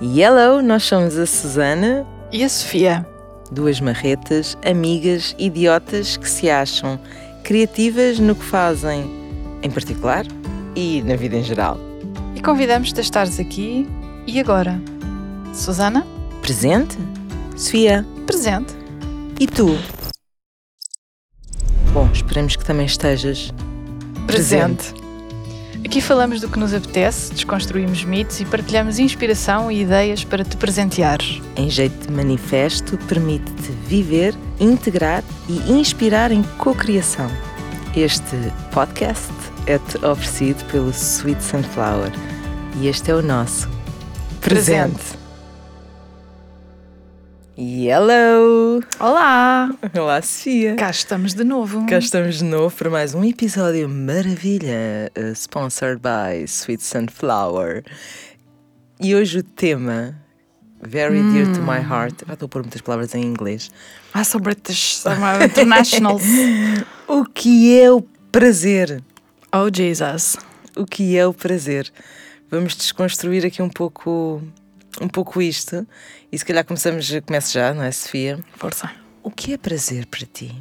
[0.00, 3.06] Hello, nós somos a Susana, E a Sofia?
[3.50, 6.98] duas marretas, amigas, idiotas que se acham
[7.44, 9.04] criativas no que fazem,
[9.62, 10.26] em particular,
[10.74, 11.78] e na vida em geral.
[12.34, 13.88] E convidamos-te a estares aqui
[14.26, 14.80] e agora.
[15.54, 16.06] Susana?
[16.42, 16.98] Presente?
[17.56, 18.74] Sofia, Presente.
[19.40, 19.78] e tu?
[21.92, 23.50] Bom, esperamos que também estejas
[24.26, 24.92] Presente.
[25.86, 30.56] Aqui falamos do que nos apetece, desconstruímos mitos e partilhamos inspiração e ideias para te
[30.56, 31.40] presenteares.
[31.56, 37.30] em jeito de manifesto, permite-te viver, integrar e inspirar em cocriação.
[37.94, 38.36] Este
[38.72, 39.32] podcast
[39.68, 42.10] é-te oferecido pelo Sweet Sunflower
[42.80, 43.68] e este é o nosso
[44.40, 45.14] presente.
[45.14, 45.25] E
[47.58, 48.82] hello!
[49.00, 49.70] Olá!
[49.98, 50.76] Olá, Sofia!
[50.76, 51.86] Cá estamos de novo.
[51.86, 57.82] Cá estamos de novo para mais um episódio maravilha, uh, sponsored by Sweet Sunflower.
[59.00, 60.14] E hoje o tema,
[60.82, 63.70] very dear to my heart, já estou a pôr muitas palavras em inglês.
[64.12, 66.20] Ah, sou British, sou international.
[67.08, 68.02] O que é o
[68.32, 69.00] prazer?
[69.54, 70.36] oh, Jesus.
[70.76, 71.90] O que é o prazer?
[72.50, 74.42] Vamos desconstruir aqui um pouco,
[75.00, 75.86] um pouco isto
[76.30, 78.38] e se calhar começamos, começo já, não é, Sofia?
[78.54, 78.90] Força.
[79.22, 80.54] O que é prazer para ti?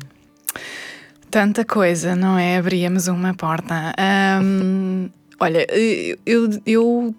[1.30, 2.58] Tanta coisa, não é?
[2.58, 3.94] Abríamos uma porta.
[3.98, 5.68] Ahm, olha,
[6.26, 7.16] eu, eu,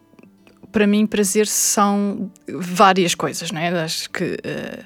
[0.73, 3.69] para mim, prazer são várias coisas, não é?
[3.83, 4.85] Acho que eh,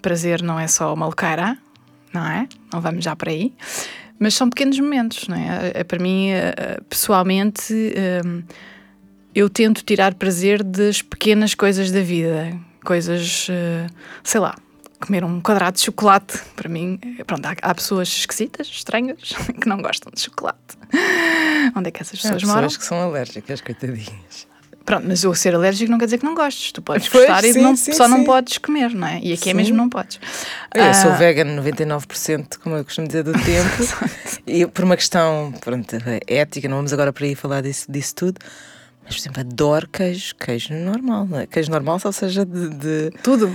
[0.00, 1.58] prazer não é só uma louqueira,
[2.12, 2.48] não é?
[2.72, 3.52] Não vamos já para aí.
[4.18, 5.72] Mas são pequenos momentos, não é?
[5.74, 7.72] É, Para mim, eh, pessoalmente,
[9.34, 12.56] eu tento tirar prazer das pequenas coisas da vida.
[12.84, 13.86] Coisas, eh,
[14.24, 14.54] sei lá,
[15.00, 19.18] comer um quadrado de chocolate, para mim, eh, pronto, há, há pessoas esquisitas, estranhas,
[19.60, 20.58] que não gostam de chocolate.
[21.76, 22.62] Onde é que essas Há pessoas moram?
[22.62, 24.48] pessoas que são alérgicas, coitadinhas.
[24.84, 26.72] Pronto, mas eu ser alérgico não quer dizer que não gostes.
[26.72, 28.24] Tu podes Pois, gostar e sim, não- sim, só não sim.
[28.24, 29.20] podes comer, não é?
[29.22, 30.18] E aqui é mesmo não podes.
[30.74, 34.40] Eu sou Ah, vegan 99%, como eu costumo dizer, do tempo.
[34.46, 35.94] e por uma questão pronto,
[36.26, 38.40] ética, não vamos agora para aí falar disso, disso tudo.
[39.04, 41.46] Mas, por exemplo, adoro queijo, queijo normal, não é?
[41.46, 42.68] Queijo normal, só seja de.
[42.70, 43.52] de- Tudo.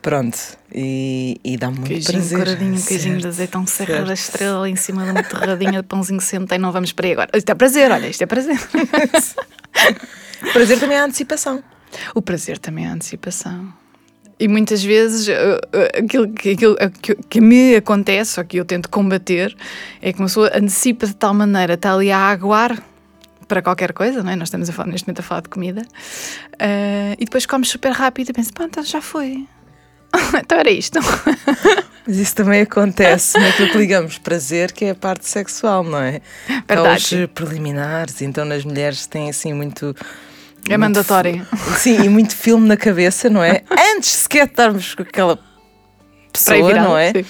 [0.00, 0.36] Pronto.
[0.72, 2.38] E, e dá muito Queijinho, prazer.
[2.38, 4.06] coradinho, queijinho de Certo, azeitão serra certo.
[4.06, 6.60] da estrela em cima de uma torradinha de pãozinho centeio.
[6.60, 7.30] Não vamos para aí agora.
[7.34, 8.56] Isto é prazer, olha, isto é prazer.
[10.52, 11.62] Prazer também é a antecipação.
[12.14, 13.72] O prazer também é a antecipação.
[14.38, 18.64] E muitas vezes uh, uh, aquilo, que, aquilo que, que me acontece, ou que eu
[18.64, 19.56] tento combater,
[20.02, 22.82] é que uma pessoa antecipa de tal maneira, está ali a aguar
[23.46, 24.36] para qualquer coisa, não é?
[24.36, 27.92] Nós estamos a falar, neste momento a falar de comida, uh, e depois comes super
[27.92, 29.46] rápido e pensas, pá, então já foi.
[30.38, 30.98] então era isto.
[32.06, 36.20] Mas isso também acontece naquilo que ligamos prazer, que é a parte sexual, não é?
[36.68, 37.04] Verdade.
[37.04, 39.96] os eh, preliminares, então nas mulheres têm assim muito.
[40.66, 41.46] É muito mandatório.
[41.76, 43.62] Sim, e muito filme na cabeça, não é?
[43.94, 45.38] Antes sequer de estarmos com aquela
[46.32, 47.12] pessoa, virado, não é?
[47.12, 47.24] sim.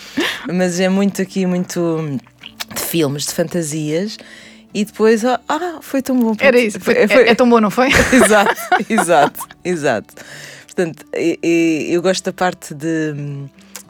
[0.53, 2.19] Mas é muito aqui, muito
[2.75, 4.17] de filmes, de fantasias.
[4.75, 6.35] E depois, ah, ah, foi tão bom.
[6.41, 6.81] Era isso.
[6.81, 7.89] Foi- Foi- foi- É, é tão bom, não foi?
[8.12, 8.55] exato,
[8.91, 10.15] exato, exato.
[10.67, 13.15] Portanto, e- e- eu gosto da parte de.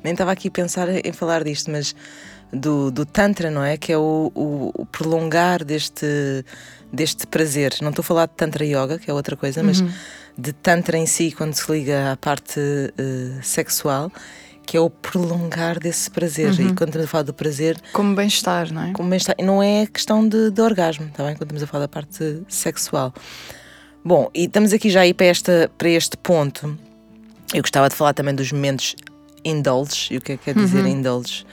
[0.02, 1.96] Nem estava aqui a pensar em falar disto, mas
[2.52, 3.78] do, do Tantra, não é?
[3.78, 6.44] Que é o, o- o prolongar deste,
[6.92, 7.74] deste prazer.
[7.80, 9.82] Não estou a falar de Tantra Yoga, que é outra coisa, mas
[10.36, 14.12] de Tantra em si, quando se liga à parte eh, sexual,
[14.66, 16.52] que é o prolongar desse prazer.
[16.54, 18.92] E quando estamos a falar do prazer, Como bem-estar, não é?
[18.92, 19.34] como bem está.
[19.42, 21.34] Não é questão de, de orgasmo, está bem?
[21.34, 23.12] Quando estamos a falar da parte sexual.
[24.04, 26.78] Bom, e estamos aqui já aí para, esta, para este ponto.
[27.52, 28.96] Eu gostava de falar também dos momentos
[29.44, 31.44] indulges, e o que é que quer dizer indulges,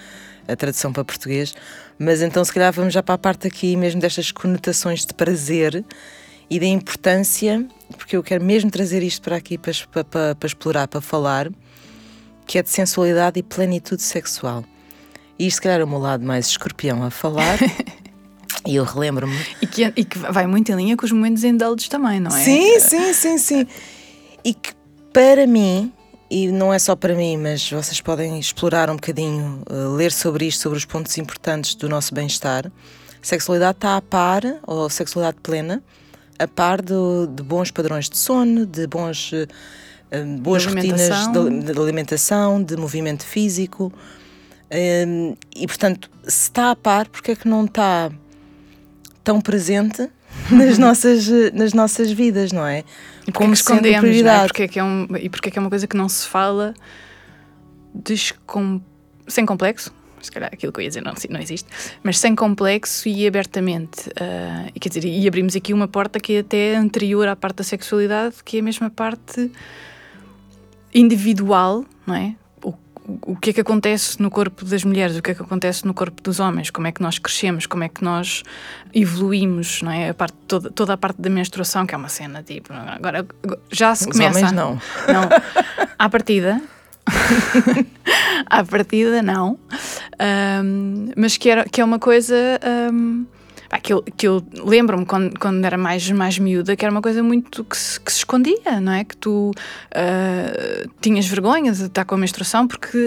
[0.47, 1.53] a tradução para português.
[1.99, 5.85] Mas então, se calhar, vamos já para a parte aqui mesmo destas conotações de prazer
[6.49, 7.65] e da importância,
[7.97, 9.71] porque eu quero mesmo trazer isto para aqui para,
[10.03, 11.49] para, para explorar, para falar,
[12.51, 14.65] que é de sensualidade e plenitude sexual.
[15.39, 17.57] E isto, se calhar, é o meu lado mais escorpião a falar.
[18.67, 19.39] e eu relembro-me.
[19.61, 22.43] E que, e que vai muito em linha com os momentos indultos também, não é?
[22.43, 23.67] Sim, sim, sim, sim.
[24.43, 24.73] E que
[25.13, 25.93] para mim,
[26.29, 30.45] e não é só para mim, mas vocês podem explorar um bocadinho, eh, ler sobre
[30.45, 32.69] isto, sobre os pontos importantes do nosso bem-estar.
[33.21, 35.81] Sexualidade está a par, ou sexualidade plena,
[36.37, 39.47] a par do- de bons padrões de sono, de bons, eh,
[40.39, 43.91] boas De rotinas de, de alimentação, de movimento físico.
[44.69, 48.11] Eh, e portanto, se está a par, porque é que não está
[49.23, 50.09] tão presente
[50.49, 52.83] nas nossas, eh, nas nossas vidas, não é?
[53.27, 54.01] E é sendo escondemos, não é?
[54.01, 54.47] prioridade.
[54.47, 56.27] Porque é que é um, e porque é que é uma coisa que não se
[56.27, 56.73] fala
[57.93, 58.81] descom-
[59.27, 61.67] sem complexo, se calhar aquilo que eu ia dizer não, não existe,
[62.03, 64.09] mas sem complexo e abertamente.
[64.09, 67.63] Uh, quer dizer, e abrimos aqui uma porta que é até anterior à parte da
[67.63, 69.51] sexualidade, que é a mesma parte
[70.93, 72.35] individual, não é?
[72.63, 72.73] O,
[73.25, 75.93] o que é que acontece no corpo das mulheres, o que é que acontece no
[75.93, 78.43] corpo dos homens, como é que nós crescemos, como é que nós
[78.93, 80.09] evoluímos, não é?
[80.09, 82.71] A parte, toda, toda a parte da menstruação, que é uma cena tipo.
[82.73, 83.25] Agora
[83.71, 84.37] já se Os começa.
[84.39, 84.73] homens não.
[85.07, 85.29] Não.
[85.97, 86.61] À partida.
[88.45, 89.57] à partida, não.
[90.63, 92.35] Um, mas que, era, que é uma coisa.
[92.93, 93.25] Um,
[93.79, 97.23] que eu, que eu lembro-me quando, quando era mais, mais miúda que era uma coisa
[97.23, 99.03] muito que se, que se escondia, não é?
[99.05, 102.97] Que tu uh, tinhas vergonha de estar com a menstruação porque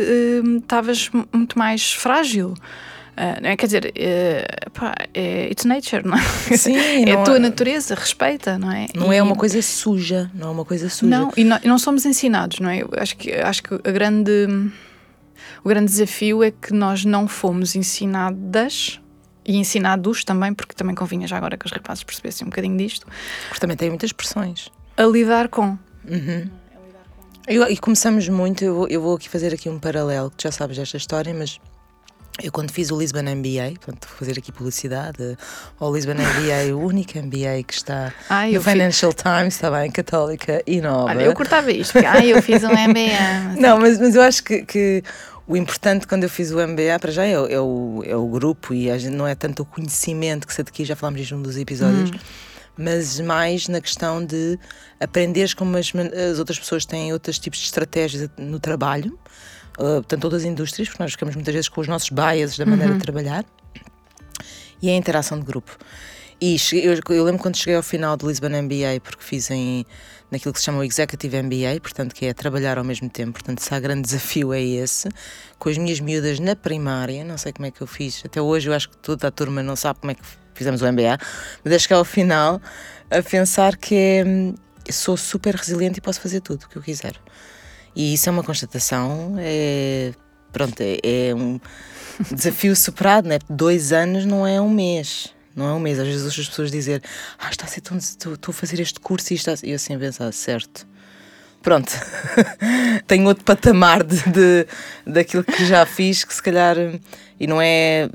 [0.58, 2.54] estavas uh, muito mais frágil.
[3.16, 3.56] Uh, não é?
[3.56, 6.56] Quer dizer, uh, pá, é, it's nature, não é?
[6.56, 6.76] Sim,
[7.06, 8.86] é a tua é- natureza, respeita, não é?
[8.94, 11.10] Não E- é uma coisa suja, não é uma coisa suja.
[11.16, 12.82] Não, e não, e não somos ensinados, não é?
[12.82, 14.48] Eu acho que, acho que a grande,
[15.62, 19.00] o grande desafio é que nós não fomos ensinadas
[19.44, 23.06] e ensinados também, porque também convinha já agora que os rapazes percebessem um bocadinho disto,
[23.48, 24.68] Porque também tem muitas pressões.
[24.96, 25.76] a lidar com.
[27.46, 30.42] Eu- e começamos muito, eu vou, eu vou aqui fazer aqui um paralelo, que tu
[30.44, 31.60] já sabes desta história, mas
[32.42, 35.36] eu quando fiz o Lisbon MBA, portanto vou fazer aqui publicidade,
[35.78, 40.62] ao Lisbon MBA, o único MBA que está Ah, no Financial Times, está bem, católica
[40.66, 41.10] e nova.
[41.10, 43.60] Olha, eu cortava isto, porque ah, eu fiz um MBA.
[43.60, 45.02] Não, mas, mas eu acho que, que
[45.46, 48.26] o importante quando eu fiz o MBA, para já, é, o- é o, é o
[48.26, 51.36] grupo e a gente, não é tanto o conhecimento que se adquire, já falámos disto
[51.36, 52.10] num dos episódios,
[52.76, 54.58] mas mais na questão de
[54.98, 55.92] aprenderes como as,
[56.32, 59.18] as outras pessoas têm outros tipos de estratégias no trabalho,
[59.78, 62.64] uh, portanto, todas as indústrias, porque nós ficamos muitas vezes com os nossos biases da
[62.66, 63.44] maneira de trabalhar,
[64.82, 65.76] e a interação de grupo.
[66.40, 69.84] E cheguei- eu, eu lembro quando cheguei ao final do Lisbon MBA, porque fiz em,
[70.30, 73.32] naquilo que se chama o Executive MBA, portanto, que é trabalhar ao mesmo tempo.
[73.32, 75.08] Portanto, se há grande desafio é esse.
[75.58, 78.22] Com as minhas miúdas na primária, não sei como é que eu fiz.
[78.24, 80.22] Até hoje eu acho que toda a turma não sabe como é que
[80.54, 81.18] fizemos o MBA,
[81.64, 82.60] mas é chegar ao final
[83.10, 87.14] a pensar que é, sou super resiliente e posso fazer tudo o que eu quiser.
[87.96, 90.12] E isso é uma constatação, é,
[90.52, 90.98] pronto, é,
[91.30, 91.60] é um
[92.30, 93.38] desafio superado, né?
[93.48, 95.33] Dois anos não é um mês.
[95.54, 95.98] Não é um mês.
[95.98, 97.00] Às vezes as pessoas dizem,
[97.38, 97.96] ah, está a ser tão.
[97.96, 99.52] Estou a fazer este curso e está.
[99.52, 100.86] a ser-" E eu assim a pensar, certo.
[101.62, 101.90] Pronto.
[103.06, 104.66] Tenho outro patamar de, de,
[105.06, 106.76] daquilo que já fiz, que se calhar.
[107.40, 108.08] E não é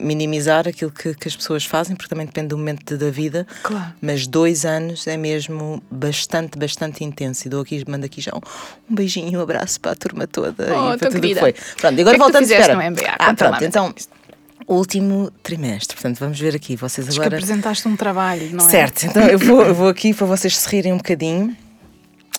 [0.00, 3.46] minimizar aquilo que, que as pessoas fazem, porque também depende do momento de- da vida.
[3.62, 3.92] Claro.
[4.00, 7.46] Mas dois anos é mesmo bastante, bastante intenso.
[7.46, 8.40] E dou aqui, mando aqui já um,
[8.90, 11.40] um beijinho um abraço para a turma toda Oh, e para tudo o que querida.
[11.40, 11.52] foi.
[11.52, 12.82] Pronto, e agora é que tu voltando fizeste espera.
[12.84, 13.16] no MBA?
[13.18, 13.94] Ah, pronto, então,
[14.66, 15.94] último trimestre.
[15.96, 16.76] Portanto, vamos ver aqui.
[16.76, 17.36] Vocês Diz que agora.
[17.36, 18.70] apresentaste um trabalho, não é?
[18.70, 21.56] Certo, então eu vou, eu vou aqui para vocês se rirem um bocadinho.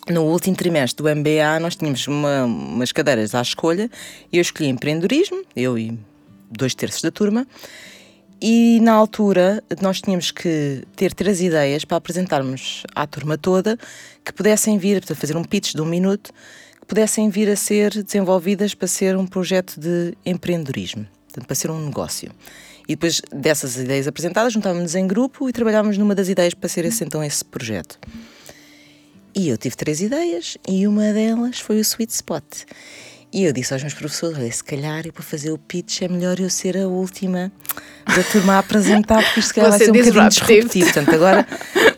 [0.10, 3.90] No último trimestre do MBA, nós tínhamos uma- umas cadeiras à escolha
[4.32, 6.00] e eu escolhi empreendedorismo, eu e
[6.50, 7.46] dois terços da turma.
[8.42, 13.78] E na altura nós tínhamos que ter três ideias para apresentarmos à turma toda
[14.24, 16.32] que pudessem vir, portanto, fazer um pitch de um minuto,
[16.80, 21.06] que pudessem vir a ser desenvolvidas para ser um projeto de empreendedorismo,
[21.38, 22.32] portanto, para ser um negócio.
[22.88, 26.86] E depois dessas ideias apresentadas, juntávamos-nos em grupo e trabalhávamos numa das ideias para ser
[26.86, 28.00] esse, então esse projeto.
[29.36, 32.44] E eu tive três ideias e uma delas foi o Sweet Spot.
[33.32, 36.08] E eu disse aos meus professores: olha, se calhar eu para fazer o pitch é
[36.08, 37.52] melhor eu ser a última
[38.08, 40.86] da turma a apresentar, porque isto calhar vai ser um bocadinho disruptivo.
[40.86, 41.48] Portanto, agora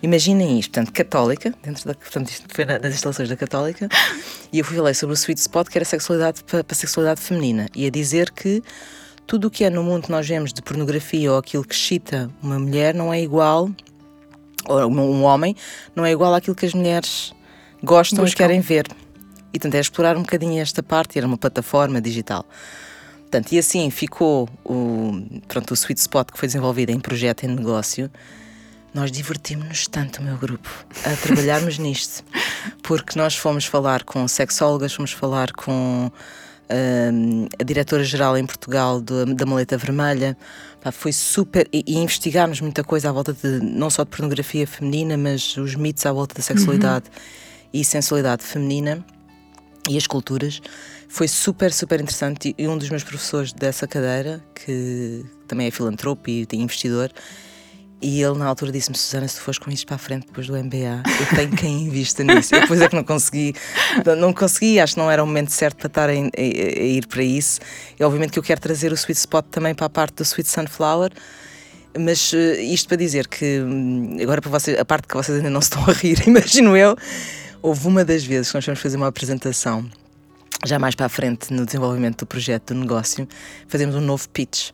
[0.02, 3.88] imaginem isto: portanto, católica, dentro da, portanto, isto foi na- nas instalações da Católica,
[4.52, 7.22] e eu fui falar sobre o Sweet Spot, que era sexualidade para, para a sexualidade
[7.22, 8.64] feminina, e a dizer que
[9.30, 12.32] tudo o que é no mundo que nós vemos de pornografia ou aquilo que excita
[12.42, 13.70] uma mulher não é igual
[14.68, 15.56] ou um homem,
[15.96, 17.32] não é igual àquilo que as mulheres
[17.84, 18.88] gostam e querem ver.
[19.54, 22.44] E portanto é explorar um bocadinho esta parte, era uma plataforma digital.
[23.20, 27.50] Portanto, e assim ficou o, pronto, o Sweet Spot que foi desenvolvido em projeto, em
[27.50, 28.10] negócio.
[28.96, 30.68] Nós divertimos-nos tanto, o meu grupo,
[31.06, 32.24] a trabalharmos nisto.
[32.82, 36.12] Porque nós fomos falar com sexólogas, fomos falar com
[36.70, 40.38] a diretora-geral em Portugal da Maleta Vermelha.
[40.82, 41.68] Pá, foi super.
[41.74, 45.76] E, e investigámos muita coisa à volta de não só de pornografia feminina, mas os
[45.76, 47.06] mitos à volta da sexualidade
[47.74, 49.04] e sensualidade feminina
[49.90, 50.62] e as culturas.
[51.08, 52.54] Foi super, super interessante.
[52.58, 57.12] E um dos meus professores dessa cadeira, que também é filantropo e tem investidor,
[58.02, 60.48] e ele na altura disse-me: Susana, se tu fores com isto para a frente depois
[60.48, 62.52] do MBA, eu tenho quem invista nisso.
[62.52, 63.54] Depois é que não consegui,
[64.18, 67.06] não consegui, acho que não era o momento certo para estar a, a- a ir
[67.08, 67.60] para isso.
[68.00, 70.50] E obviamente que eu quero trazer o Sweet Spot também para a parte do Sweet
[70.50, 71.12] Sunflower.
[71.98, 75.50] Mas eh, isto para dizer que, hum, agora para vocês, a parte que vocês ainda
[75.50, 76.96] não se estão a rir, imagino eu,
[77.62, 79.84] houve uma das vezes que nós fomos fazer uma apresentação
[80.66, 83.28] já mais para a frente no desenvolvimento do projeto do negócio,
[83.68, 84.70] fazemos um novo pitch.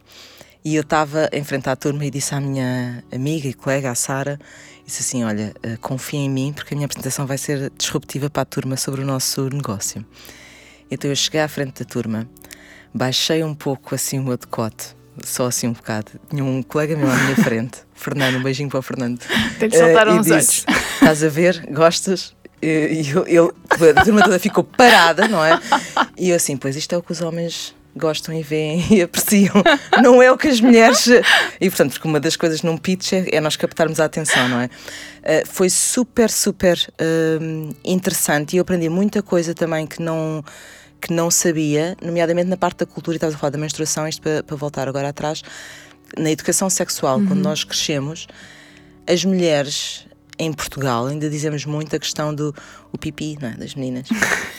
[0.65, 3.93] E eu estava em frente à turma e disse à minha amiga e colega, a
[3.93, 4.39] Sara,
[4.83, 8.41] disse assim: Olha, uh, confia em mim porque a minha apresentação vai ser disruptiva para
[8.41, 10.03] a turma sobre o nosso negócio.
[10.89, 12.27] Então eu cheguei à frente da turma,
[12.91, 16.13] baixei um pouco assim o meu decote, só assim um bocado.
[16.31, 19.21] Tinha um colega meu à minha frente, Fernando, um beijinho para o Fernando.
[19.59, 20.65] Tem de soltar uh, uns olhos.
[20.95, 21.63] Estás a ver?
[21.69, 22.35] Gostas?
[22.59, 23.55] E eu, eu,
[23.95, 25.59] a turma toda ficou parada, não é?
[26.17, 29.55] E eu assim, pois isto é o que os homens gostam e veem e apreciam.
[30.01, 31.07] Não é o que as mulheres.
[31.59, 34.59] E portanto, porque uma das coisas num pitch é, é nós captarmos a atenção, não
[34.59, 34.65] é?
[34.65, 40.43] Uh, foi super, super uh, interessante e eu aprendi muita coisa também que não
[41.01, 44.23] que não sabia, nomeadamente na parte da cultura, e estavas a falar da menstruação, isto
[44.23, 45.43] para, para voltar agora atrás,
[46.17, 47.27] na educação sexual, uhum.
[47.27, 48.25] quando nós crescemos,
[49.05, 50.04] as mulheres
[50.37, 52.53] em Portugal ainda dizemos muito a questão do
[52.91, 53.51] o pipi é?
[53.51, 54.07] das meninas.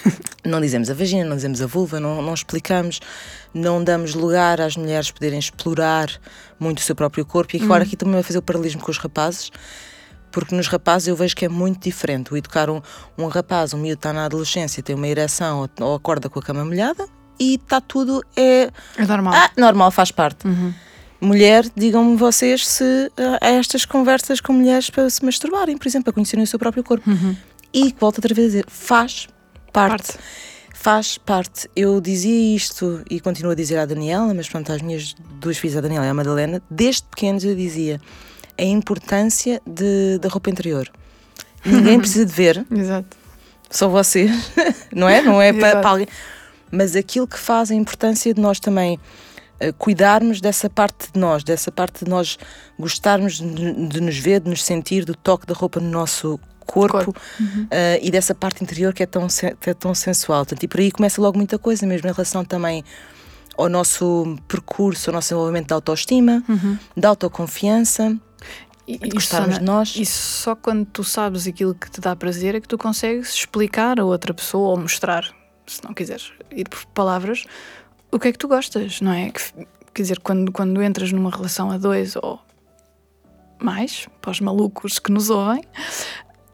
[0.44, 3.00] não dizemos a vagina, não dizemos a vulva, não, não explicamos,
[3.52, 6.08] não damos lugar às mulheres poderem explorar
[6.58, 7.56] muito o seu próprio corpo.
[7.56, 7.86] E agora uhum.
[7.86, 9.50] aqui também vai fazer o paralelismo com os rapazes,
[10.30, 12.32] porque nos rapazes eu vejo que é muito diferente.
[12.32, 12.80] O educar um,
[13.18, 16.42] um rapaz, um miúdo está na adolescência, tem uma ereção ou, ou acorda com a
[16.42, 17.06] cama molhada
[17.38, 18.22] e está tudo.
[18.36, 19.34] É, é normal.
[19.34, 20.46] Ah, normal, faz parte.
[20.46, 20.72] Uhum
[21.20, 26.12] mulher, digam-me vocês se há estas conversas com mulheres para se masturbarem, por exemplo, para
[26.12, 27.08] conhecerem o seu próprio corpo.
[27.08, 27.36] Uhum.
[27.72, 29.28] E volto outra vez a dizer, faz
[29.72, 30.12] parte.
[30.12, 30.18] parte.
[30.74, 31.68] Faz parte.
[31.74, 35.76] Eu dizia isto e continuo a dizer à Daniela, mas pronto, às minhas duas filhas,
[35.76, 38.00] a Daniela e a Madalena, desde pequenos eu dizia
[38.58, 40.90] a importância de, da roupa interior.
[41.64, 42.64] Ninguém precisa de ver.
[42.70, 43.16] Exato.
[43.68, 44.30] Só vocês,
[44.94, 45.20] não é?
[45.22, 46.08] Não é para, para alguém.
[46.70, 48.98] Mas aquilo que faz a importância de nós também
[49.78, 52.38] cuidarmos dessa parte de nós, dessa parte de nós
[52.78, 57.20] gostarmos de, nos ver, de nos sentir, do toque da roupa no nosso corpo, corpo.
[57.40, 57.62] Uhum.
[57.64, 59.26] Uh, e dessa parte interior que é tão,
[59.60, 60.44] que é tão sensual.
[60.44, 62.84] Portanto, e por aí começa logo muita coisa, mesmo em relação também
[63.56, 66.76] ao nosso percurso, ao nosso desenvolvimento de autoestima, uhum.
[66.96, 68.16] de autoconfiança.
[68.86, 69.96] E, de gostarmos de nós.
[69.96, 73.98] E só quando tu sabes aquilo que te dá prazer é que tu consegues explicar
[73.98, 75.24] a outra pessoa ou mostrar,
[75.66, 77.44] se não quiseres ir por palavras,
[78.10, 79.30] o que é que tu gostas, não é?
[79.94, 82.40] Quer dizer, quando, quando entras numa relação a dois ou
[83.58, 85.62] mais, para os malucos que nos ouvem,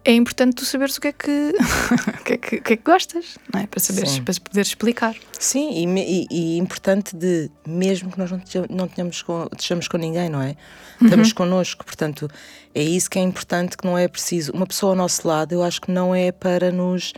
[0.05, 1.55] é importante tu saberes o que é que,
[2.21, 3.67] o que, é que, que, é que gostas, não é?
[3.67, 5.15] Para, saberes, para poderes explicar.
[5.39, 9.97] Sim, e, e, e, importante de, mesmo que nós não, não tenhamos com, estejamos com
[9.97, 10.57] ninguém, não é?
[11.01, 11.35] Estamos uhum.
[11.35, 12.29] connosco, portanto,
[12.75, 14.53] é isso que é importante, que não é preciso.
[14.53, 17.13] Uma pessoa ao nosso lado, eu acho que não é para nos.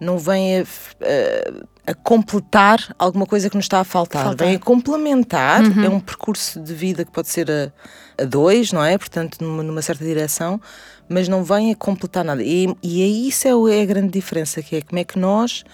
[0.00, 4.34] Não vem a, a a completar alguma coisa que nos está a faltar.
[4.36, 5.84] Vem a complementar, uhum.
[5.84, 7.72] é um percurso de vida que pode ser a,
[8.22, 8.96] a dois, não é?
[8.96, 10.60] Portanto, numa, numa, certa direção,
[11.08, 12.42] mas não vem a completar nada.
[12.44, 15.64] E, e é isso é, é a grande diferença, que é como é que nós,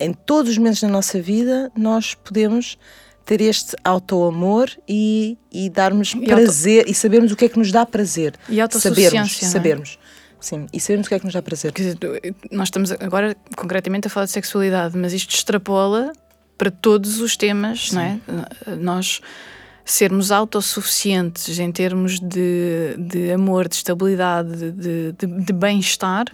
[0.00, 2.76] em todos os momentos da nossa vida, nós podemos
[3.24, 6.90] ter este auto-amor e, e darmos e prazer auto...
[6.90, 8.34] e sabermos o que é que nos dá prazer.
[8.48, 9.46] E sabermos, é?
[9.46, 9.98] sabermos.
[10.42, 11.72] Sim, e sabemos o que é que nos dá prazer.
[11.72, 11.98] Quer dizer,
[12.50, 16.12] nós estamos agora concretamente a falar de sexualidade, mas isto extrapola
[16.58, 17.96] para todos os temas, Sim.
[17.96, 18.20] não é?
[18.76, 19.20] Nós
[19.84, 26.26] sermos autossuficientes em termos de, de amor, de estabilidade, de, de, de bem-estar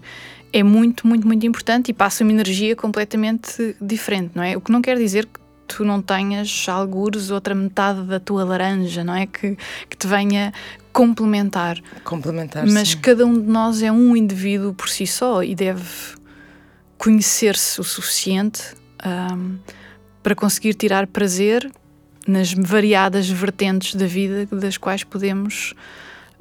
[0.52, 4.56] é muito, muito, muito importante e passa uma energia completamente diferente, não é?
[4.56, 5.38] O que não quer dizer que
[5.68, 9.26] tu não tenhas algures outra metade da tua laranja, não é?
[9.26, 9.56] Que,
[9.88, 10.52] que te venha
[10.92, 11.78] complementar.
[12.02, 12.98] Complementar, Mas sim.
[12.98, 15.84] cada um de nós é um indivíduo por si só e deve
[16.96, 18.74] conhecer-se o suficiente
[19.06, 19.58] um,
[20.22, 21.70] para conseguir tirar prazer
[22.26, 25.74] nas variadas vertentes da vida das quais podemos.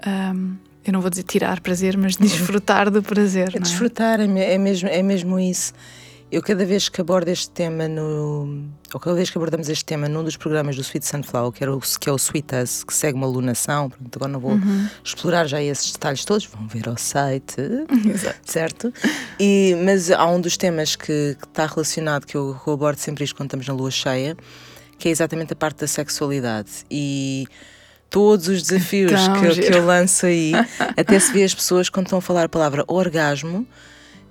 [0.06, 3.52] Um, eu não vou dizer tirar prazer, mas desfrutar do prazer.
[3.54, 3.60] É, é?
[3.60, 4.54] desfrutar, é?
[4.54, 5.74] é, mesmo, é mesmo isso.
[6.30, 8.66] Eu cada vez que abordo este tema no.
[8.94, 11.74] Ou cada vez que abordamos este tema num dos programas do Sweet Sunflower, que, era
[11.74, 14.90] o, que é o Sweet Us, que segue uma alunação, pronto, agora não vou uhum.
[15.04, 17.56] explorar já esses detalhes todos, vão ver ao site,
[18.44, 18.94] certo?
[19.40, 23.24] E, mas há um dos temas que, que está relacionado, que eu, eu abordo sempre
[23.24, 24.36] isto quando estamos na lua cheia,
[25.00, 26.86] que é exatamente a parte da sexualidade.
[26.92, 27.46] E
[28.10, 30.52] todos os desafios então, que, que eu lanço aí,
[30.98, 33.66] até se vê as pessoas quando estão a falar a palavra orgasmo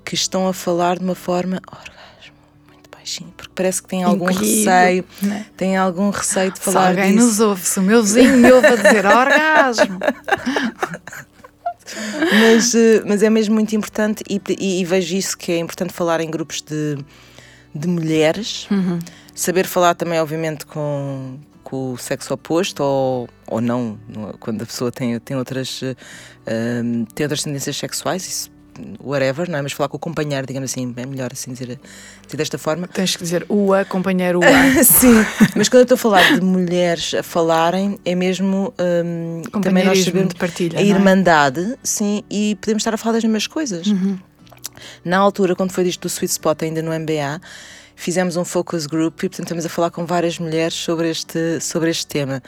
[0.07, 2.37] que estão a falar de uma forma orgasmo,
[2.69, 5.47] muito baixinho, porque parece que têm algum receio, né?
[5.57, 7.27] têm algum receio de falar se alguém disso.
[7.27, 9.99] nos ouve, se o meu vizinho me ouve a dizer orgasmo.
[12.41, 15.93] mas, eh, mas é mesmo muito importante e, e, e, vejo isso que é importante
[15.93, 16.97] falar em grupos de,
[17.75, 19.01] de mulheres, uhum.
[19.35, 23.99] saber falar também, obviamente, com, com o sexo oposto ou, ou não,
[24.39, 25.97] quando a pessoa tem, tem, outras, uh,
[27.13, 28.56] tem outras tendências sexuais, isso
[29.03, 29.63] whatever, não é?
[29.63, 31.79] Mas falar com o companheiro, digamos assim, é melhor assim dizer,
[32.25, 32.89] dizer desta forma.
[32.89, 34.85] Tens que dizer ua, companheiro ua.
[34.85, 35.15] Sim,
[35.55, 38.73] mas quando eu estou a falar de mulheres a falarem, é mesmo
[39.05, 43.25] um, também nós sabemos de partilha, a irmandade, sim, e podemos estar a falar das
[43.25, 43.87] mesmas coisas.
[43.87, 44.19] Uhum.
[45.05, 47.41] Na altura, quando foi disto do Sweet Spot, ainda no MBA,
[47.95, 51.91] fizemos um focus group e, portanto, estamos a falar com várias mulheres sobre este, sobre
[51.91, 52.43] este tema.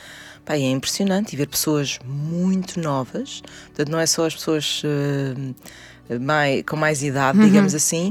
[0.45, 5.55] Pá, é impressionante e ver pessoas muito novas, portanto, não é só as pessoas uh,
[6.21, 7.45] mais, com mais idade, uhum.
[7.45, 8.11] digamos assim,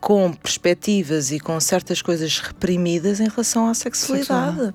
[0.00, 4.56] com perspectivas e com certas coisas reprimidas em relação à sexualidade.
[4.56, 4.74] Sexual.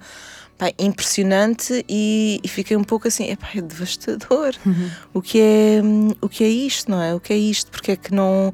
[0.79, 4.53] Impressionante e, e, fiquei um pouco assim, epá, é devastador.
[4.65, 4.89] Uhum.
[5.13, 5.81] O, que é,
[6.21, 7.13] o que é isto, não é?
[7.13, 7.69] O que é isto?
[7.69, 8.53] Porque é que não.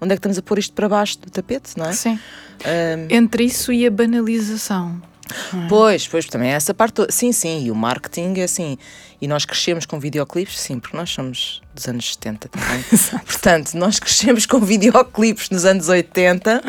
[0.00, 1.92] Onde é que estamos a pôr isto para baixo do tapete, não é?
[1.92, 2.20] Sim.
[2.64, 5.02] Um, Entre isso e a banalização.
[5.32, 5.68] É?
[5.68, 7.06] Pois, pois, também é essa parte.
[7.10, 8.78] Sim, sim, e o marketing é assim.
[9.20, 12.82] E nós crescemos com videoclipes, sim, porque nós somos dos anos 70 também.
[13.26, 16.62] Portanto, nós crescemos com videoclipes nos anos 80,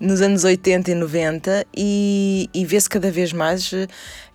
[0.00, 3.86] nos anos 80 e 90, e, e vê-se cada vez mais é,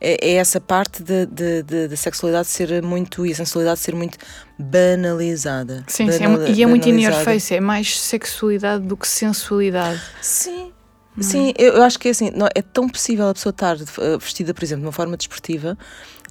[0.01, 4.19] é essa parte da sexualidade ser muito e a sensualidade ser muito
[4.57, 5.83] banalizada.
[5.87, 10.01] Sim, Banal, sim, e é muito in your face, é mais sexualidade do que sensualidade.
[10.21, 10.71] Sim.
[11.19, 14.19] Sim, eu, eu, acho que é assim, não, é tão possível a pessoa estar uh,
[14.19, 15.77] vestida, por exemplo, de uma forma desportiva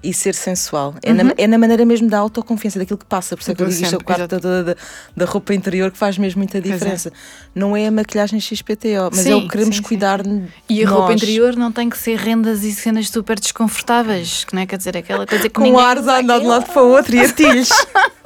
[0.02, 0.94] e ser sensual.
[1.02, 1.16] É, uhum.
[1.16, 3.36] na, é na maneira mesmo da autoconfiança, daquilo que passa.
[3.36, 4.76] Por isso é que eu digo isto, a quarta da, da,
[5.16, 6.60] da, roupa interior que faz mesmo muita é.
[6.60, 7.08] diferença.
[7.08, 7.12] É.
[7.54, 10.46] Não é a maquilhagem XPTO, mas sim, é o que queremos sim, cuidar sim.
[10.68, 14.62] E a roupa interior não tem que ser rendas e cenas super desconfortáveis, que não
[14.62, 14.66] é?
[14.66, 17.16] Quer dizer, aquela coisa que Com ares a andar de um lado para o outro
[17.16, 17.70] e atilhos.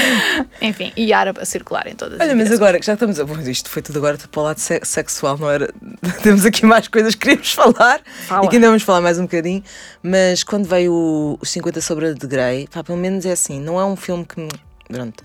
[0.60, 3.18] Enfim, e árabe a circular em todas Olha, as mas agora já estamos.
[3.18, 5.72] Bom, isto foi tudo agora para o lado sexual, não era?
[6.22, 8.46] Temos aqui mais coisas que queríamos falar Fala.
[8.46, 9.62] e que ainda vamos falar mais um bocadinho.
[10.02, 13.84] Mas quando veio o 50 sobre de Grey, pá, pelo menos é assim, não é
[13.84, 14.48] um filme que me.
[14.88, 15.22] Pronto.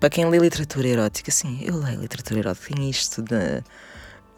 [0.00, 3.62] Para quem lê literatura erótica, sim, eu leio literatura erótica, tem isto da.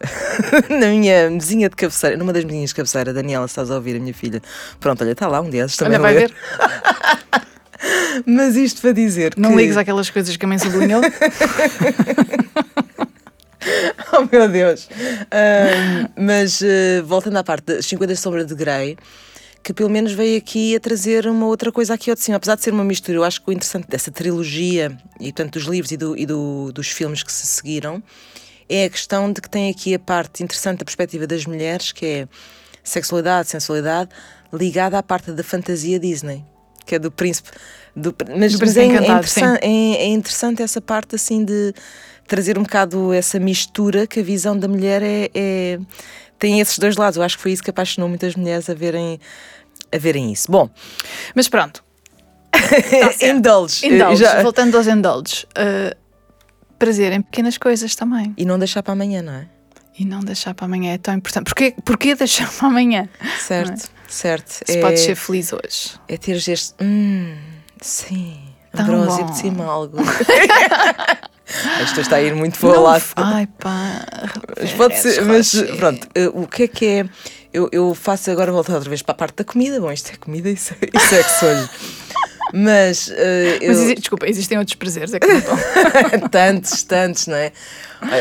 [0.71, 4.01] na minha mesinha de cabeceira, numa das mesinhas de cabeceira, Daniela, estás a ouvir a
[4.01, 4.41] minha filha?
[4.79, 6.35] Pronto, olha, está lá um dia, também olha, vai ver.
[8.27, 9.57] Mas isto para dizer Não que...
[9.57, 11.01] ligues aquelas coisas que a mãe sublinhou.
[14.13, 14.89] oh meu Deus!
[15.33, 18.97] Um, mas uh, voltando à parte das 50 Sombras de Grey,
[19.63, 22.57] que pelo menos veio aqui a trazer uma outra coisa aqui ao de cima, apesar
[22.57, 23.19] de ser uma mistura.
[23.19, 26.73] Eu acho que o interessante dessa trilogia, e tanto dos livros e, do, e do,
[26.73, 28.03] dos filmes que se seguiram,
[28.69, 32.07] é a questão de que tem aqui a parte interessante da perspectiva das mulheres, que
[32.07, 32.29] é
[32.83, 34.11] sexualidade, sensualidade,
[34.53, 36.45] ligada à parte da fantasia Disney
[36.91, 37.51] que é do príncipe.
[37.95, 41.75] Do, mas, do mas é, é, interessante, é, é, interessante essa parte assim de
[42.27, 45.79] trazer um bocado essa mistura que a visão da mulher é, é
[46.39, 47.17] tem esses dois lados.
[47.17, 49.21] Eu acho que foi isso que apaixonou muitas mulheres a verem,
[49.93, 50.51] a verem isso.
[50.51, 50.69] Bom,
[51.35, 51.85] mas pronto.
[52.51, 53.87] Tá indulge.
[53.87, 54.23] indulge.
[54.23, 54.43] Já...
[54.43, 55.43] Voltando aos indulges.
[55.45, 55.95] Uh,
[56.79, 58.35] prazer em pequenas coisas também.
[58.37, 59.47] E não deixar para amanhã, não é?
[59.99, 61.45] E não deixar para amanhã é tão importante.
[61.45, 63.09] Porquê, porquê deixar para amanhã?
[63.39, 63.91] Certo.
[64.09, 64.63] Certo.
[64.67, 66.01] Se é, pode ser feliz hoje.
[66.09, 66.75] É ter este.
[66.83, 67.37] Hum,
[67.81, 68.39] sim.
[68.73, 69.99] Ambrósio de algo.
[71.83, 73.05] Isto está a ir muito para o lado.
[73.17, 74.07] Ai pá.
[74.61, 77.09] Mas pode ser, mas pronto, eh, o que é que é?
[77.53, 79.81] Eu, eu faço agora voltar outra vez para a parte da comida.
[79.81, 81.71] Bom, isto é comida e sexo hoje.
[82.53, 83.13] Mas, uh,
[83.67, 83.95] Mas eu...
[83.95, 85.41] desculpa, existem outros prazeres, é que não
[86.31, 87.53] Tantos, tantos, não é?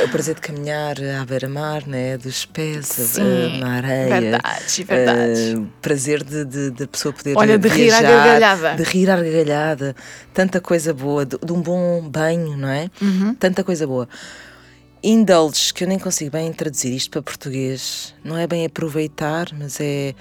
[0.06, 2.18] O prazer de caminhar à beira-mar, né?
[2.18, 4.22] dos pés Sim, na areia.
[4.22, 5.56] Verdade, verdade.
[5.56, 8.76] Uh, prazer de, de, de, pessoa poder Olha, de viajar, rir à gargalhada.
[8.76, 9.96] De rir à gargalhada.
[10.34, 12.90] Tanta coisa boa, de, de um bom banho, não é?
[13.02, 13.34] Uhum.
[13.36, 14.08] Tanta coisa boa.
[15.02, 18.14] Indulges, que eu nem consigo bem traduzir isto para português.
[18.24, 20.14] Não é bem aproveitar, mas é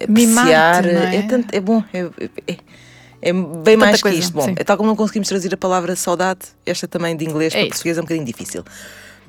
[0.00, 0.86] apreciar.
[0.86, 1.16] É?
[1.16, 1.84] É, tanto, é bom.
[1.92, 2.08] é,
[2.50, 2.56] é
[3.22, 4.34] é bem mais coisa, que isto.
[4.34, 4.54] Bom, sim.
[4.56, 7.60] é tal como não conseguimos traduzir a palavra saudade, esta também de inglês é para
[7.60, 7.70] isso.
[7.70, 8.64] português é um bocadinho difícil.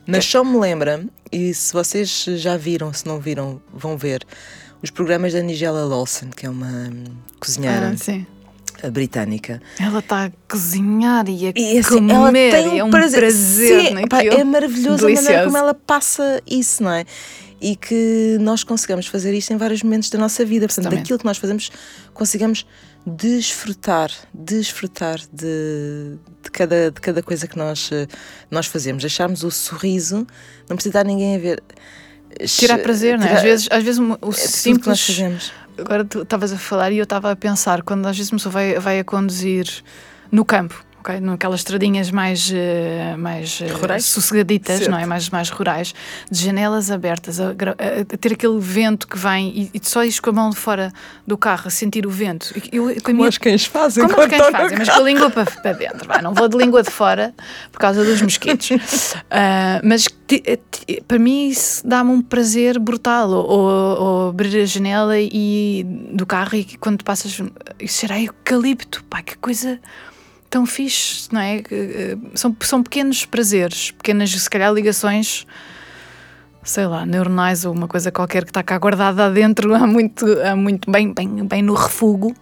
[0.05, 4.25] Mas só me lembra, e se vocês já viram, se não viram, vão ver,
[4.81, 6.91] os programas da Nigella Lawson, que é uma
[7.39, 7.95] cozinheira
[8.83, 9.61] ah, britânica.
[9.79, 13.19] Ela está a cozinhar e a e, assim, comer, ela tem um é um prazer.
[13.21, 13.95] prazer sim,
[14.37, 15.07] é maravilhoso Delicioso.
[15.07, 17.05] a maneira como ela passa isso, não é?
[17.61, 20.67] E que nós consigamos fazer isto em vários momentos da nossa vida.
[20.67, 21.71] Portanto, daquilo que nós fazemos,
[22.13, 22.65] consigamos
[23.05, 27.89] desfrutar, desfrutar de, de, cada, de cada coisa que nós,
[28.49, 29.03] nós fazemos.
[29.03, 30.27] Deixarmos o sorriso,
[30.69, 31.63] não precisa estar ninguém a ver.
[32.45, 33.33] Tirar prazer, não é?
[33.33, 34.83] Às vezes, às vezes o é simples.
[34.83, 35.51] Que nós fazemos.
[35.77, 38.53] Agora tu estavas a falar e eu estava a pensar, quando às vezes uma pessoa
[38.53, 39.67] vai, vai a conduzir
[40.31, 41.19] no campo, ok?
[41.19, 44.91] Naquelas estradinhas mais, uh, mais uh, sossegaditas, certo.
[44.91, 45.05] não é?
[45.05, 45.93] Mais, mais rurais,
[46.31, 50.19] de janelas abertas, a, a, a ter aquele vento que vem e, e só ires
[50.19, 50.91] com a mão de fora
[51.27, 52.53] do carro a sentir o vento.
[52.71, 55.29] Eu, eu, como minha, os cães fazem, como os cães fazem, mas com a língua
[55.29, 57.33] para, para dentro, vai, não vou de língua de fora
[57.71, 58.71] por causa dos mosquitos.
[58.71, 60.07] uh, mas
[61.07, 66.25] para mim isso dá-me um prazer brutal, ou, ou, ou, abrir a janela e, do
[66.25, 67.39] carro e quando passas,
[67.79, 69.79] isso será eucalipto, pá, que coisa
[70.53, 71.63] tão fixe, não é?
[71.71, 75.47] Eh, são, são pequenos prazeres, pequenas, se calhar, ligações,
[76.63, 80.55] sei lá, neuronais ou uma coisa qualquer que está cá guardada dentro há muito, há
[80.55, 82.35] muito bem, bem, bem no refugo,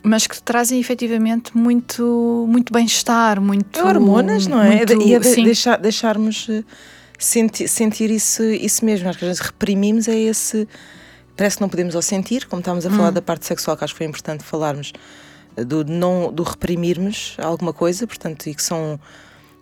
[0.00, 3.80] mas que trazem efetivamente muito, muito bem-estar, muito.
[3.80, 4.76] É hormonas, não é?
[4.76, 6.62] Muito, e é de, deixar, deixarmos eh,
[7.18, 9.08] sentir, sentir isso, isso mesmo.
[9.08, 10.68] Acho que a gente reprimimos é esse.
[11.36, 13.14] Parece que não podemos ao sentir, como estávamos a falar hum.
[13.14, 14.92] da parte sexual, que acho que foi importante falarmos
[15.64, 18.98] do, não, do reprimirmos alguma coisa, portanto, e que são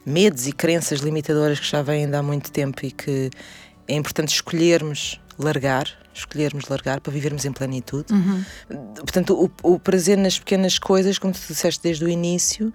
[0.05, 3.31] medos e crenças limitadoras que já vêm de há muito tempo e que
[3.87, 8.13] é importante escolhermos largar, escolhermos largar para vivermos em plenitude.
[8.13, 8.45] Uhum.
[8.97, 12.73] Portanto, o, o, prazer nas pequenas coisas, como tu disseste desde o início,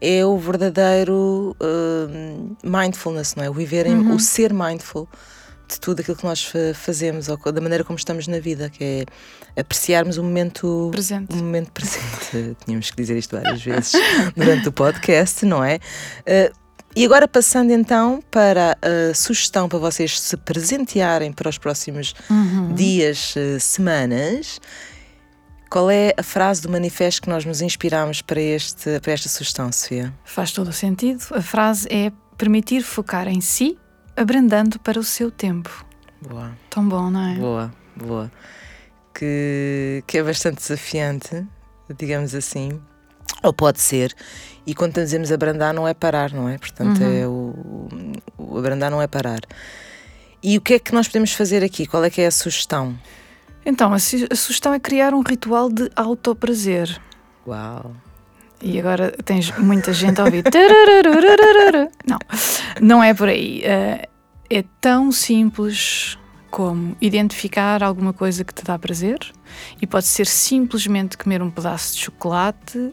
[0.00, 3.50] é o verdadeiro uh, mindfulness, não é?
[3.50, 4.16] O viver em, uhum.
[4.16, 5.08] o ser mindful
[5.72, 9.06] de tudo aquilo que nós fazemos ou da maneira como estamos na vida, que
[9.54, 11.32] é apreciarmos o momento presente.
[11.32, 12.56] O momento presente.
[12.64, 13.92] Tínhamos que dizer isto várias vezes
[14.36, 15.76] durante o podcast, não é?
[16.20, 16.62] Uh,
[16.94, 22.74] e agora passando então para a sugestão para vocês se presentearem para os próximos uhum.
[22.74, 24.60] dias, uh, semanas.
[25.70, 29.72] Qual é a frase do manifesto que nós nos inspiramos para, este, para esta sugestão,
[29.72, 30.12] Sofia?
[30.22, 31.24] Faz todo o sentido.
[31.30, 33.78] A frase é permitir focar em si
[34.16, 35.84] abrandando para o seu tempo.
[36.20, 36.52] Boa.
[36.70, 37.34] Tão bom, não é?
[37.36, 38.32] Boa, boa.
[39.14, 41.46] Que, que é bastante desafiante,
[41.96, 42.80] digamos assim.
[43.42, 44.14] Ou pode ser.
[44.66, 46.56] E quando dizemos abrandar, não é parar, não é?
[46.58, 47.12] Portanto, uhum.
[47.12, 49.40] é o, o abrandar não é parar.
[50.42, 51.86] E o que é que nós podemos fazer aqui?
[51.86, 52.96] Qual é que é a sugestão?
[53.64, 57.00] Então, a, su a sugestão é criar um ritual de autoprazer.
[57.46, 57.94] Uau!
[58.62, 60.44] E agora tens muita gente a ouvir.
[62.08, 62.18] não,
[62.80, 63.62] não é por aí.
[63.62, 64.08] Uh,
[64.48, 66.16] é tão simples
[66.50, 69.18] como identificar alguma coisa que te dá prazer
[69.80, 72.92] e pode ser simplesmente comer um pedaço de chocolate,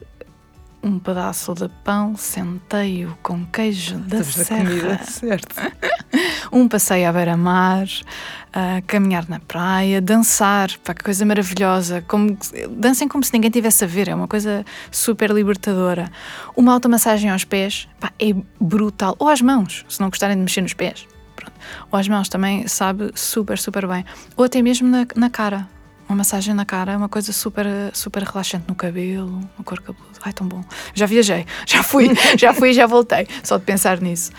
[0.82, 5.54] um pedaço de pão centeio com queijo da Estamos serra, comida, certo.
[6.52, 12.04] um passeio à beira-mar, uh, caminhar na praia, dançar, pá, que coisa maravilhosa.
[12.06, 12.36] Como,
[12.70, 16.10] dancem como se ninguém tivesse a ver, é uma coisa super libertadora.
[16.56, 19.16] Uma automassagem aos pés, pá, é brutal.
[19.18, 21.06] Ou às mãos, se não gostarem de mexer nos pés.
[21.36, 21.52] Pronto.
[21.90, 24.04] Ou às mãos também sabe super, super bem.
[24.36, 25.68] Ou até mesmo na, na cara.
[26.08, 30.18] Uma massagem na cara é uma coisa super, super relaxante no cabelo, no corpo cabeludo.
[30.22, 30.64] Ai, tão bom.
[30.92, 34.32] Já viajei, já fui, já fui e já voltei, só de pensar nisso.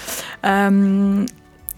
[0.44, 1.26] Um,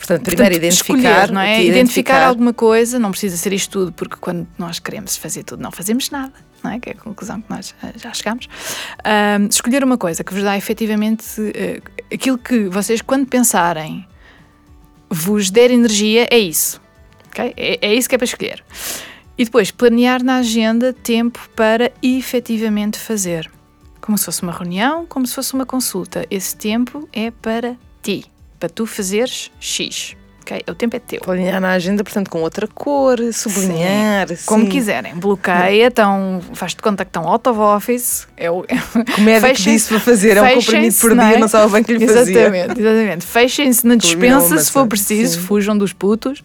[0.05, 1.53] Portanto, primeiro Portanto, identificar, escolher, não é?
[1.53, 1.77] Identificar.
[1.77, 2.27] identificar.
[2.27, 6.09] alguma coisa, não precisa ser isto tudo, porque quando nós queremos fazer tudo, não fazemos
[6.09, 6.79] nada, não é?
[6.79, 8.45] Que é a conclusão que nós uh, já chegamos.
[8.45, 11.81] Uh, escolher uma coisa que vos dá efetivamente uh,
[12.13, 14.05] aquilo que vocês, quando pensarem,
[15.09, 16.81] vos der energia, é isso.
[17.29, 17.53] Okay?
[17.55, 18.61] É, é isso que é para escolher.
[19.37, 23.49] E depois, planear na agenda tempo para efetivamente fazer.
[24.01, 26.25] Como se fosse uma reunião, como se fosse uma consulta.
[26.29, 28.32] Esse tempo é para ti
[28.63, 30.15] para tu fazeres X.
[30.39, 30.61] Okay?
[30.69, 31.19] O tempo é teu.
[31.19, 34.29] Planear na agenda, portanto, com outra cor, sublinhar.
[34.29, 34.45] Sim.
[34.45, 35.15] Como quiserem.
[35.15, 38.25] Bloqueia, então, faz-te conta que estão out of office.
[38.37, 38.63] É o,
[39.15, 40.37] Como é que disse para fazer?
[40.37, 41.37] É um comprimido por dia, não, é?
[41.39, 42.39] não sabe bem que lhe fazia.
[42.39, 43.25] Exatamente, exatamente.
[43.25, 45.45] Fechem-se na dispensa se for preciso, Sim.
[45.45, 46.41] fujam dos putos.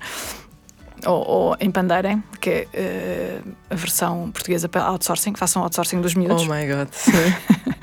[1.07, 6.43] Ou, ou empandarem, que é uh, a versão portuguesa para outsourcing, façam outsourcing dos miúdos.
[6.43, 6.89] Oh my god.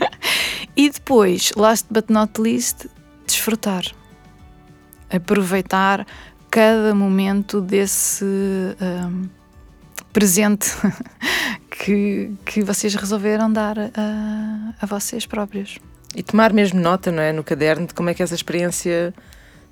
[0.75, 2.87] e depois, last but not least,
[3.25, 3.83] desfrutar
[5.09, 6.05] aproveitar
[6.49, 9.27] cada momento desse um,
[10.13, 10.69] presente
[11.69, 15.77] que, que vocês resolveram dar a, a vocês próprios.
[16.15, 19.13] E tomar mesmo nota, não é, no caderno de como é que essa experiência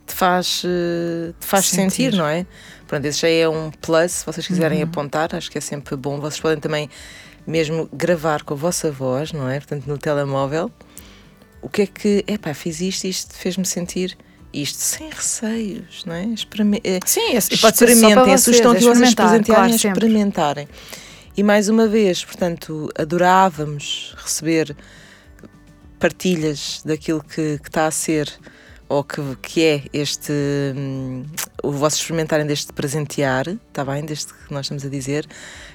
[0.06, 2.12] te faz, eh, te faz sentir.
[2.12, 2.18] sentir.
[2.18, 2.46] não é?
[2.86, 4.90] Pronto, esse já é um plus, se vocês quiserem uhum.
[4.90, 6.20] apontar, acho que é sempre bom.
[6.20, 6.90] Vocês podem também
[7.48, 9.60] mesmo gravar com a vossa voz, não é?
[9.60, 10.70] Portanto, no telemóvel.
[11.62, 14.18] O que é que, epá, fiz isto, isto fez-me sentir
[14.54, 16.26] isto sem receios, não é?
[16.26, 20.68] Experime eh, Sim, experimentem, a sugestão que vocês presentearem claro, é experimentarem.
[21.36, 24.76] E mais uma vez, portanto, adorávamos receber
[26.00, 28.32] partilhas daquilo que, que está a ser
[28.88, 30.32] ou que, que é este
[30.76, 31.26] hum,
[31.64, 34.06] o vosso experimentarem deste presentear, está bem?
[34.06, 35.26] Deste que nós estamos a dizer,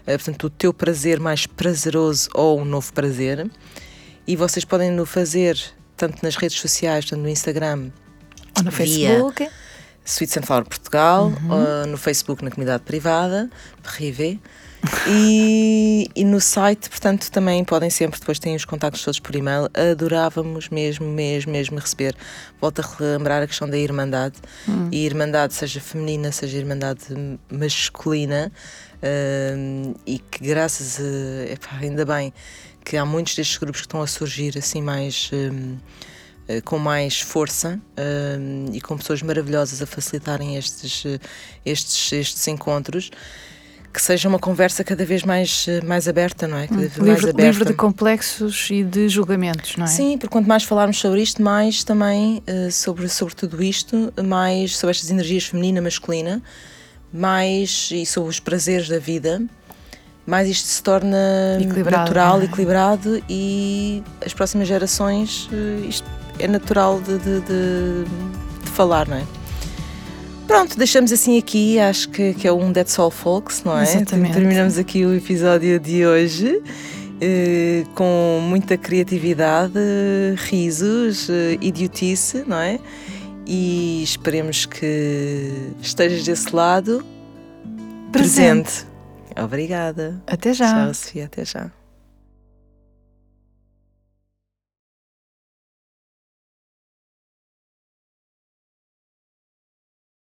[0.02, 3.50] uh, portanto, o teu prazer mais prazeroso ou um novo prazer,
[4.26, 5.58] e vocês podem no fazer
[5.96, 7.90] tanto nas redes sociais, tanto no Instagram,
[8.58, 8.72] Ou no.
[8.72, 9.48] Facebook.
[10.08, 13.50] Sweet Sunflower Portugal, uh, no Facebook na comunidade privada,
[13.82, 14.38] Privé.
[15.06, 19.68] E, e no site, portanto, também podem sempre, depois têm os contactos todos por e-mail.
[19.74, 22.16] Adorávamos mesmo, mesmo, mesmo receber.
[22.60, 24.36] Volto a relembrar a questão da irmandade.
[24.92, 27.02] E irmandade, seja feminina, seja irmandade
[27.50, 28.52] masculina.
[29.56, 31.52] hum, e que graças a.
[31.52, 32.32] epá, ainda bem
[32.84, 35.28] que há muitos destes grupos que estão a surgir assim mais.
[35.32, 36.07] hum, eh,
[36.64, 37.78] com mais força
[38.40, 41.18] hum, e com pessoas maravilhosas a facilitarem estes, eh,
[41.64, 43.10] estes, estes encontros,
[43.92, 46.66] que seja uma conversa cada vez mais, eh, mais aberta, não é?
[46.66, 47.42] Cada vez mais Livre, aberta.
[47.42, 49.88] livre de complexos e de julgamentos, não é?
[49.88, 54.76] Sim, porque quanto mais falarmos sobre isto, mais também eh, sobre, sobre tudo isto, mais
[54.76, 56.42] sobre estas energias feminina, masculina,
[57.12, 59.42] mais e sobre os prazeres da vida,
[60.26, 62.44] mais isto se torna Equilibrado, natural, é?
[62.44, 66.06] equilibrado e as próximas gerações eh, isto
[66.38, 68.04] é natural de, de, de-
[68.64, 69.24] de falar, não é?
[70.46, 73.82] Pronto, deixamos assim aqui, acho que, que é um That's All Folks, não é?
[73.82, 74.32] Exatamente.
[74.32, 76.62] Terminamos aqui o episódio de hoje.
[77.20, 79.78] eh, com muita criatividade,
[80.36, 82.78] risos, eh, idiotice, não é?
[83.46, 85.50] E esperemos que
[85.82, 87.04] estejas desse lado
[88.12, 88.62] Presente.
[88.70, 88.86] presente.
[89.42, 90.22] Obrigada.
[90.26, 90.72] Até já.
[90.84, 91.24] Tchau, Sofia.
[91.26, 91.70] Até já.